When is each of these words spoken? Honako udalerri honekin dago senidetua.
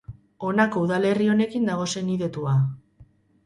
Honako 0.47 0.83
udalerri 0.85 1.29
honekin 1.35 1.71
dago 1.73 1.87
senidetua. 1.95 2.59